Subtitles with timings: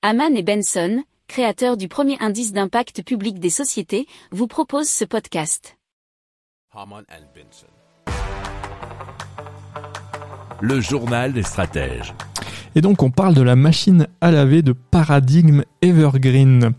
[0.00, 5.76] Haman et Benson, créateurs du premier indice d'impact public des sociétés, vous proposent ce podcast.
[10.60, 12.14] Le journal des stratèges.
[12.76, 16.74] Et donc on parle de la machine à laver de paradigme Evergreen.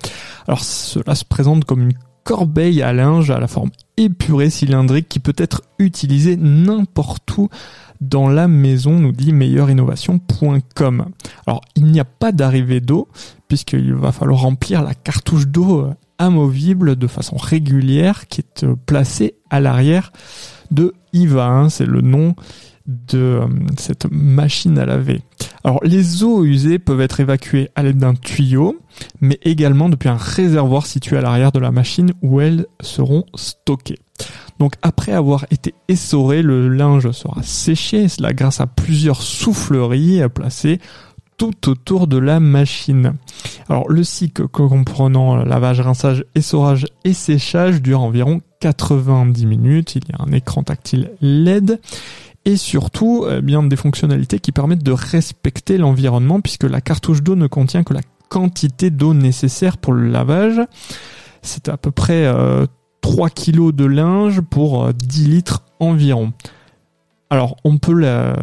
[0.48, 1.98] Alors cela se présente comme une
[2.30, 7.50] corbeille à linge à la forme épurée cylindrique qui peut être utilisée n'importe où
[8.02, 11.06] dans la maison, nous dit meilleurinnovation.com.
[11.48, 13.08] Alors, il n'y a pas d'arrivée d'eau,
[13.48, 15.88] puisqu'il va falloir remplir la cartouche d'eau
[16.20, 20.14] amovible de façon régulière qui est euh, placée à l'arrière
[20.70, 21.48] de IVA.
[21.48, 22.36] Hein, c'est le nom
[22.90, 25.22] de euh, cette machine à laver.
[25.64, 28.80] Alors les eaux usées peuvent être évacuées à l'aide d'un tuyau,
[29.22, 34.00] mais également depuis un réservoir situé à l'arrière de la machine où elles seront stockées.
[34.60, 40.80] Donc après avoir été essoré, le linge sera séché, cela grâce à plusieurs souffleries placées
[41.38, 43.14] tout autour de la machine.
[43.70, 49.96] Alors le cycle comprenant lavage, rinçage, essorage et séchage dure environ 90 minutes.
[49.96, 51.80] Il y a un écran tactile LED
[52.46, 57.36] et surtout eh bien des fonctionnalités qui permettent de respecter l'environnement puisque la cartouche d'eau
[57.36, 60.62] ne contient que la quantité d'eau nécessaire pour le lavage.
[61.42, 62.66] C'est à peu près euh,
[63.02, 66.34] 3 kg de linge pour 10 euh, litres environ.
[67.30, 68.36] Alors on peut la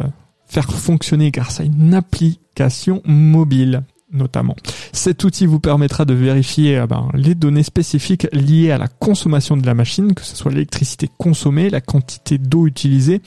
[0.45, 4.55] faire fonctionner grâce à une application mobile notamment.
[4.93, 9.57] Cet outil vous permettra de vérifier euh, ben, les données spécifiques liées à la consommation
[9.57, 13.21] de la machine, que ce soit l'électricité consommée, la quantité d'eau utilisée,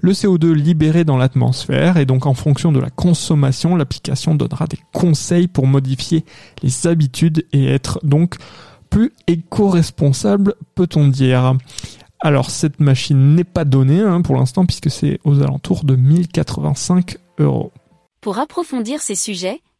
[0.00, 4.78] le CO2 libéré dans l'atmosphère, et donc en fonction de la consommation, l'application donnera des
[4.92, 6.24] conseils pour modifier
[6.62, 8.36] les habitudes et être donc
[8.90, 11.54] plus éco-responsable, peut-on dire.
[12.20, 17.16] Alors cette machine n'est pas donnée hein, pour l'instant puisque c'est aux alentours de 1085
[17.38, 17.72] euros.
[18.20, 19.60] Pour approfondir ces sujets,